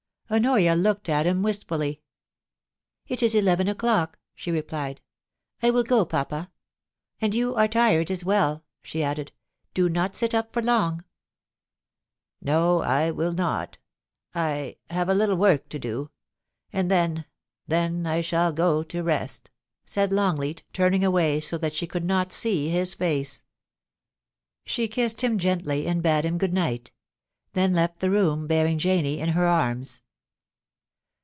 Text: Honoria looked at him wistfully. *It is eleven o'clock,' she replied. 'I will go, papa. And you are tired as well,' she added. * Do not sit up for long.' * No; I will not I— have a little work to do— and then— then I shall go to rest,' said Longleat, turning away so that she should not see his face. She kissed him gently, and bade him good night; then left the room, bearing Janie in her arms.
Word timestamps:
Honoria 0.33 0.75
looked 0.75 1.09
at 1.09 1.27
him 1.27 1.43
wistfully. 1.43 2.01
*It 3.05 3.21
is 3.21 3.35
eleven 3.35 3.67
o'clock,' 3.67 4.17
she 4.33 4.49
replied. 4.49 5.01
'I 5.61 5.71
will 5.71 5.83
go, 5.83 6.05
papa. 6.05 6.49
And 7.19 7.35
you 7.35 7.53
are 7.55 7.67
tired 7.67 8.09
as 8.09 8.23
well,' 8.23 8.63
she 8.81 9.03
added. 9.03 9.33
* 9.53 9.73
Do 9.73 9.89
not 9.89 10.15
sit 10.15 10.33
up 10.33 10.53
for 10.53 10.61
long.' 10.61 11.03
* 11.75 12.41
No; 12.41 12.81
I 12.81 13.11
will 13.11 13.33
not 13.33 13.77
I— 14.33 14.77
have 14.89 15.09
a 15.09 15.13
little 15.13 15.35
work 15.35 15.67
to 15.67 15.77
do— 15.77 16.09
and 16.71 16.89
then— 16.89 17.25
then 17.67 18.07
I 18.07 18.21
shall 18.21 18.53
go 18.53 18.83
to 18.83 19.03
rest,' 19.03 19.49
said 19.83 20.13
Longleat, 20.13 20.63
turning 20.71 21.03
away 21.03 21.41
so 21.41 21.57
that 21.57 21.75
she 21.75 21.89
should 21.91 22.05
not 22.05 22.31
see 22.31 22.69
his 22.69 22.93
face. 22.93 23.43
She 24.65 24.87
kissed 24.87 25.25
him 25.25 25.37
gently, 25.37 25.85
and 25.87 26.01
bade 26.01 26.23
him 26.23 26.37
good 26.37 26.53
night; 26.53 26.93
then 27.51 27.73
left 27.73 27.99
the 27.99 28.09
room, 28.11 28.47
bearing 28.47 28.77
Janie 28.77 29.19
in 29.19 29.27
her 29.27 29.45
arms. 29.45 30.01